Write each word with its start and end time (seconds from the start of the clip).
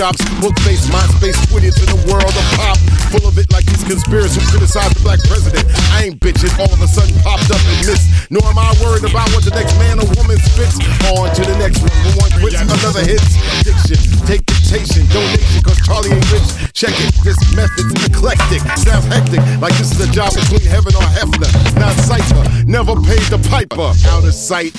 Shops. 0.00 0.24
Bookface, 0.40 0.88
MySpace, 0.88 1.36
Twitter 1.52 1.68
to 1.68 1.84
the 1.92 2.00
world 2.08 2.32
of 2.32 2.46
pop. 2.56 2.80
Full 3.12 3.28
of 3.28 3.36
it 3.36 3.52
like 3.52 3.68
these 3.68 3.84
conspiracies 3.84 4.40
who 4.40 4.56
criticize 4.56 4.88
the 4.96 5.04
black 5.04 5.20
president. 5.28 5.68
I 5.92 6.08
ain't 6.08 6.16
bitching, 6.24 6.48
all 6.56 6.72
of 6.72 6.80
a 6.80 6.88
sudden 6.88 7.12
popped 7.20 7.52
up 7.52 7.60
and 7.60 7.84
missed. 7.84 8.08
Nor 8.32 8.40
am 8.48 8.56
I 8.56 8.72
worried 8.80 9.04
about 9.04 9.28
what 9.36 9.44
the 9.44 9.52
next 9.52 9.76
man 9.76 10.00
or 10.00 10.08
woman 10.16 10.40
spits. 10.40 10.80
On 11.12 11.28
to 11.28 11.42
the 11.44 11.52
next 11.60 11.84
one. 11.84 11.92
When 11.92 12.16
one 12.16 12.32
quits, 12.40 12.56
another 12.56 13.04
hits. 13.04 13.36
Diction, 13.60 14.00
take 14.24 14.40
dictation, 14.48 15.04
donation, 15.12 15.60
cause 15.60 15.76
Charlie 15.84 16.16
ain't 16.16 16.32
rich. 16.32 16.48
Check 16.72 16.96
it, 16.96 17.12
this 17.20 17.36
method's 17.52 17.92
eclectic. 18.00 18.64
Sounds 18.80 19.04
hectic, 19.04 19.44
like 19.60 19.76
this 19.76 19.92
is 19.92 20.00
a 20.00 20.08
job 20.16 20.32
between 20.32 20.64
heaven 20.64 20.96
or 20.96 21.04
Hefner. 21.12 21.50
Not 21.76 21.92
cipher, 22.00 22.40
never 22.64 22.96
paid 23.04 23.28
the 23.28 23.36
piper. 23.52 23.92
Out 24.08 24.24
of 24.24 24.32
sight, 24.32 24.72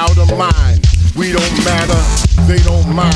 out 0.00 0.16
of 0.16 0.32
mind. 0.32 0.80
We 1.14 1.30
don't 1.30 1.64
matter, 1.64 2.00
they 2.48 2.56
don't 2.64 2.88
mind. 2.94 3.12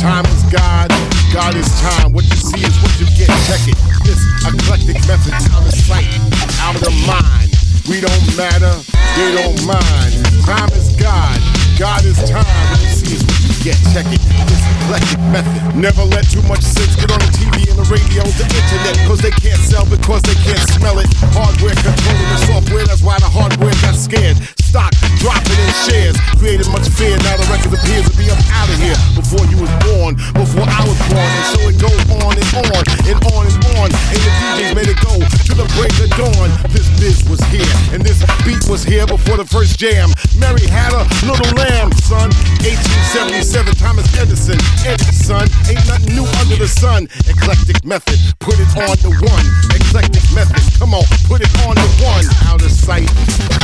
Time 0.00 0.26
is 0.26 0.42
God, 0.50 0.90
God 1.32 1.54
is 1.54 1.70
time. 1.80 2.12
What 2.12 2.24
you 2.24 2.34
see 2.34 2.66
is 2.66 2.74
what 2.82 2.98
you 2.98 3.06
get. 3.14 3.30
Check 3.46 3.62
it. 3.70 3.78
This 4.02 4.18
eclectic 4.42 4.98
method, 5.06 5.32
out 5.54 5.62
of 5.62 5.72
sight, 5.72 6.10
out 6.58 6.74
of 6.74 6.92
mind. 7.06 7.54
We 7.88 8.00
don't 8.00 8.36
matter, 8.36 8.74
they 9.14 9.30
don't 9.38 9.66
mind. 9.66 10.12
Time 10.44 10.68
is 10.74 10.90
God, 10.96 11.38
God 11.78 12.04
is 12.04 12.18
time. 12.28 12.42
What 12.44 12.82
you 12.82 12.88
see 12.88 13.14
is 13.14 13.22
what 13.22 13.40
you 13.40 13.47
get. 13.68 13.76
Check 13.92 14.08
it. 14.08 14.22
This 14.48 14.64
eclectic 14.80 15.20
method. 15.28 15.76
Never 15.76 16.04
let 16.08 16.24
too 16.30 16.40
much 16.48 16.64
sense 16.64 16.96
get 16.96 17.12
on 17.12 17.20
the 17.20 17.30
TV 17.36 17.68
and 17.68 17.76
the 17.76 17.88
radio, 17.92 18.24
the 18.40 18.46
internet, 18.48 18.96
cause 19.04 19.20
they 19.20 19.34
can't 19.36 19.60
sell 19.60 19.84
because 19.84 20.22
they 20.24 20.36
can't 20.40 20.64
smell 20.72 20.96
it. 20.98 21.08
Hardware 21.36 21.76
controlling 21.76 22.30
the 22.32 22.40
software, 22.48 22.84
that's 22.88 23.04
why 23.04 23.20
the 23.20 23.28
hardware 23.28 23.74
got 23.84 23.94
scared. 23.94 24.40
Stock 24.64 24.92
dropping 25.20 25.60
in 25.60 25.72
shares, 25.88 26.16
created 26.40 26.68
much 26.72 26.88
fear. 26.96 27.16
Now 27.24 27.36
the 27.36 27.48
record 27.52 27.72
appears 27.76 28.08
to 28.08 28.14
be 28.16 28.32
up 28.32 28.40
out 28.56 28.68
of 28.68 28.78
here. 28.80 28.96
Before 29.16 29.44
you 29.52 29.60
was 29.60 29.72
born, 29.84 30.16
before 30.32 30.64
I 30.64 30.80
was 30.88 30.98
born, 31.12 31.28
and 31.28 31.46
so 31.52 31.60
it 31.68 31.76
goes 31.76 32.02
on 32.24 32.34
and 32.36 32.50
on 32.68 32.84
and 33.04 33.18
on 33.32 33.42
and 33.48 33.60
on. 33.76 33.88
And 33.92 34.20
the 34.24 34.32
DJs 34.40 34.72
made 34.76 34.88
it 34.88 35.00
go 35.04 35.16
to 35.20 35.52
the 35.52 35.68
break 35.76 35.92
of 36.00 36.08
dawn. 36.16 36.48
This 36.72 36.88
biz 37.00 37.24
was 37.28 37.40
here, 37.52 37.76
and 37.92 38.00
this 38.00 38.24
beat 38.44 38.64
was 38.68 38.84
here 38.84 39.04
before 39.04 39.36
the 39.36 39.48
first 39.48 39.78
jam. 39.78 40.08
Mary 40.36 40.64
had 40.68 40.92
a 40.92 41.04
little 41.24 41.48
lamb, 41.56 41.92
son. 42.04 42.28
1877, 42.60 43.57
Thomas 43.64 44.06
Edison. 44.16 44.58
Edison, 44.86 45.42
ain't 45.66 45.82
nothing 45.88 46.14
new 46.14 46.26
under 46.38 46.56
the 46.56 46.68
sun. 46.68 47.08
Eclectic 47.26 47.84
method, 47.84 48.18
put 48.38 48.54
it 48.54 48.70
on 48.78 48.94
the 49.02 49.10
one. 49.18 49.46
Eclectic 49.74 50.22
method, 50.30 50.62
come 50.78 50.94
on, 50.94 51.02
put 51.26 51.40
it 51.42 51.50
on 51.66 51.74
the 51.74 51.90
one. 52.06 52.22
Out 52.46 52.62
of 52.62 52.70
sight, 52.70 53.10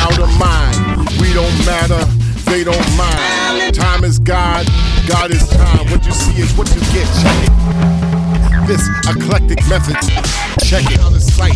out 0.02 0.18
of 0.18 0.30
mind. 0.38 1.06
We 1.22 1.32
don't 1.32 1.54
matter, 1.62 2.02
they 2.50 2.64
don't 2.64 2.88
mind. 2.98 3.74
Time 3.74 4.02
is 4.02 4.18
God, 4.18 4.66
God 5.06 5.30
is 5.30 5.46
time. 5.48 5.86
What 5.90 6.04
you 6.04 6.12
see 6.12 6.42
is 6.42 6.50
what 6.58 6.66
you 6.74 6.80
get. 6.90 7.06
Check 7.22 7.38
it. 7.46 8.66
This 8.66 8.82
eclectic 9.06 9.62
method, 9.68 9.94
check 10.66 10.90
it. 10.90 10.98
Out 10.98 11.14
of 11.14 11.22
sight, 11.22 11.54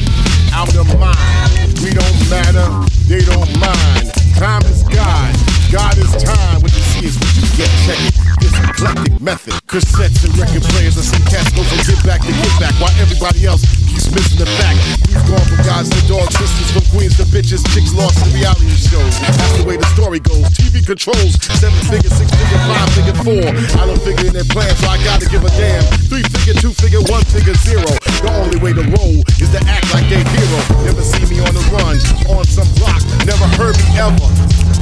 out 0.54 0.74
of 0.76 0.86
mind. 1.00 1.74
We 1.82 1.90
don't 1.90 2.18
matter, 2.30 2.66
they 3.10 3.24
don't 3.24 3.50
mind. 3.58 4.27
Time 4.38 4.62
is 4.70 4.86
God, 4.86 5.34
God 5.74 5.98
is 5.98 6.14
time. 6.22 6.62
What 6.62 6.70
you 6.70 6.84
see 6.94 7.10
is 7.10 7.18
what 7.18 7.34
you 7.34 7.42
get. 7.58 7.66
Check 7.82 7.98
it. 8.06 8.14
This 8.38 8.54
eclectic 8.54 9.18
method. 9.18 9.58
Cassettes 9.66 10.22
and 10.22 10.30
record 10.38 10.62
players 10.70 10.94
and 10.94 11.02
some 11.02 11.26
cats 11.26 11.50
go 11.58 11.66
from 11.66 11.82
get 11.82 11.98
back 12.06 12.22
to 12.22 12.30
get 12.30 12.54
back 12.62 12.70
while 12.78 12.94
everybody 13.02 13.50
else 13.50 13.66
keeps 13.90 14.06
missing 14.14 14.38
the 14.38 14.46
fact. 14.62 14.78
We've 15.10 15.18
gone 15.26 15.42
from 15.42 15.58
gods 15.66 15.90
to 15.90 15.98
dogs, 16.06 16.38
sisters 16.38 16.70
from 16.70 16.86
queens 16.94 17.18
to 17.18 17.26
bitches, 17.34 17.66
chicks 17.74 17.90
lost 17.98 18.22
in 18.22 18.38
reality 18.38 18.70
shows. 18.78 19.10
That's 19.18 19.58
the 19.58 19.66
way 19.66 19.74
the 19.74 19.90
story 19.98 20.22
goes. 20.22 20.46
TV 20.54 20.86
controls 20.86 21.34
seven 21.58 21.82
figure, 21.90 22.14
six 22.14 22.30
figure, 22.30 22.62
five 22.70 22.88
figure, 22.94 23.18
four. 23.26 23.42
I 23.74 23.90
don't 23.90 23.98
figure 24.06 24.30
in 24.30 24.38
their 24.38 24.46
plan, 24.54 24.70
so 24.78 24.86
I 24.86 25.02
gotta 25.02 25.26
give 25.26 25.42
a 25.42 25.50
damn. 25.58 25.82
Three 26.06 26.22
figure, 26.22 26.54
two 26.54 26.70
figure, 26.78 27.02
one 27.10 27.26
figure, 27.26 27.58
zero. 27.66 27.90
The 28.22 28.30
only 28.38 28.62
way 28.62 28.70
to 28.70 28.86
roll 28.94 29.18
is 29.42 29.50
to 29.50 29.60
act 29.66 29.90
like 29.90 30.06
they 30.06 30.22
hero. 30.22 30.58
Never 30.86 31.02
see 31.02 31.26
me 31.26 31.42
on 31.42 31.50
the 31.50 31.64
run, 31.74 31.98
on 32.30 32.46
some 32.46 32.70
block. 32.78 33.02
Never 33.26 33.50
heard 33.58 33.74
me 33.82 33.98
ever. 33.98 34.27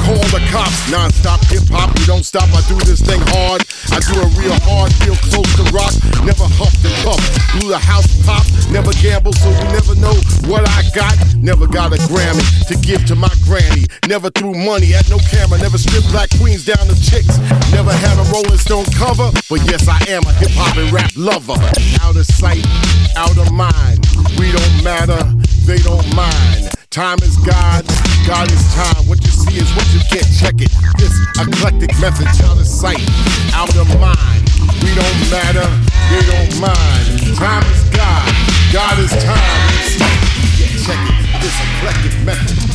Call 0.06 0.22
the 0.30 0.38
cops, 0.54 0.86
non-stop 0.90 1.42
hip-hop, 1.50 1.90
you 1.98 2.06
don't 2.06 2.22
stop, 2.22 2.46
I 2.54 2.62
do 2.70 2.78
this 2.86 3.02
thing 3.02 3.18
hard. 3.34 3.66
I 3.90 3.98
do 4.06 4.14
it 4.22 4.30
real 4.38 4.54
hard, 4.62 4.94
feel 5.02 5.18
close 5.18 5.50
to 5.58 5.66
rock, 5.74 5.90
never 6.22 6.46
huffed 6.46 6.78
and 6.86 6.94
puffed. 7.02 7.26
Blew 7.58 7.74
the 7.74 7.78
house 7.78 8.06
pop, 8.22 8.46
never 8.70 8.94
gamble, 9.02 9.32
so 9.34 9.50
you 9.50 9.66
never 9.74 9.98
know 9.98 10.14
what 10.46 10.62
I 10.62 10.86
got. 10.94 11.18
Never 11.42 11.66
got 11.66 11.90
a 11.90 11.98
Grammy 12.06 12.46
to 12.70 12.78
give 12.86 13.04
to 13.06 13.16
my 13.16 13.32
granny. 13.42 13.90
Never 14.06 14.30
threw 14.30 14.54
money 14.54 14.94
at 14.94 15.10
no 15.10 15.18
camera, 15.26 15.58
never 15.58 15.78
stripped 15.78 16.10
black 16.14 16.30
queens 16.38 16.64
down 16.64 16.86
to 16.86 16.94
chicks. 17.02 17.38
Never 17.74 17.90
had 17.90 18.14
a 18.14 18.26
Rolling 18.30 18.62
Stone 18.62 18.86
cover, 18.94 19.34
but 19.50 19.58
yes, 19.66 19.90
I 19.90 19.98
am 20.06 20.22
a 20.22 20.32
hip-hop 20.38 20.76
and 20.78 20.92
rap 20.94 21.10
lover. 21.18 21.58
Out 22.06 22.14
of 22.14 22.26
sight, 22.26 22.62
out 23.18 23.34
of 23.34 23.50
mind, 23.50 24.06
we 24.38 24.54
don't 24.54 24.76
matter, 24.86 25.18
they 25.66 25.82
don't 25.82 26.06
mind. 26.14 26.70
Time 26.90 27.18
is 27.26 27.36
God, 27.42 27.84
God 28.26 28.50
is 28.50 28.74
time. 28.74 29.06
What 29.06 29.22
you 29.24 29.30
see 29.30 29.54
is 29.54 29.72
what 29.76 29.86
you 29.94 30.00
get. 30.10 30.26
Check 30.34 30.54
it. 30.58 30.72
This 30.98 31.14
eclectic 31.38 31.94
method, 32.00 32.26
out 32.42 32.58
of 32.58 32.66
sight, 32.66 32.98
out 33.54 33.70
of 33.76 33.86
mind. 34.00 34.42
We 34.82 34.90
don't 34.98 35.30
matter, 35.30 35.62
they 36.10 36.26
don't 36.26 36.60
mind. 36.60 37.36
Time 37.38 37.62
is 37.70 37.84
God, 37.94 38.26
God 38.72 38.98
is 38.98 39.12
time. 39.22 39.38
You 39.78 40.10
you 40.42 40.50
get. 40.58 40.74
Check 40.82 40.98
it. 41.06 41.14
This 41.40 41.54
eclectic 41.78 42.18
method. 42.26 42.66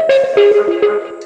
Oh, 0.00 1.17